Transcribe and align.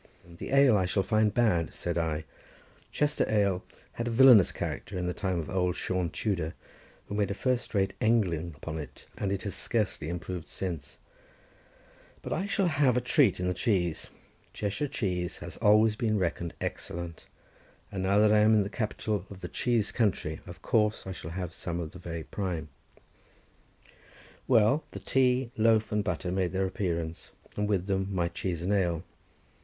"The 0.25 0.49
ale 0.49 0.75
I 0.75 0.85
shall 0.85 1.03
find 1.03 1.31
bad," 1.31 1.75
said 1.75 1.95
I; 1.95 2.25
Chester 2.91 3.23
ale 3.29 3.63
had 3.91 4.07
a 4.07 4.09
villainous 4.09 4.51
character 4.51 4.97
in 4.97 5.05
the 5.05 5.13
time 5.13 5.37
of 5.37 5.47
old 5.47 5.75
Sion 5.75 6.09
Tudor, 6.09 6.55
who 7.05 7.13
made 7.13 7.29
a 7.29 7.35
first 7.35 7.75
rate 7.75 7.93
englyn 8.01 8.55
upon 8.55 8.79
it, 8.79 9.05
and 9.15 9.31
it 9.31 9.43
has 9.43 9.53
scarcely 9.53 10.09
improved 10.09 10.47
since; 10.47 10.97
"but 12.23 12.33
I 12.33 12.47
shall 12.47 12.65
have 12.65 12.97
a 12.97 12.99
treat 12.99 13.39
in 13.39 13.47
the 13.47 13.53
cheese, 13.53 14.09
Cheshire 14.53 14.87
cheese 14.87 15.37
has 15.37 15.57
always 15.57 15.95
been 15.95 16.17
reckoned 16.17 16.55
excellent, 16.59 17.27
and 17.91 18.01
now 18.01 18.17
that 18.17 18.31
I 18.33 18.39
am 18.39 18.55
in 18.55 18.63
the 18.63 18.69
capital 18.71 19.27
of 19.29 19.41
the 19.41 19.47
cheese 19.47 19.91
country, 19.91 20.39
of 20.47 20.63
course 20.63 21.05
I 21.05 21.11
shall 21.11 21.29
have 21.29 21.53
some 21.53 21.79
of 21.79 21.91
the 21.91 21.99
very 21.99 22.23
prime." 22.23 22.69
Well, 24.47 24.83
the 24.93 24.99
tea, 24.99 25.51
loaf, 25.57 25.91
and 25.91 26.03
butter 26.03 26.31
made 26.31 26.53
their 26.53 26.65
appearance, 26.65 27.33
and 27.55 27.69
with 27.69 27.85
them 27.85 28.07
my 28.11 28.29
cheese 28.29 28.63
and 28.63 28.73
ale. 28.73 29.03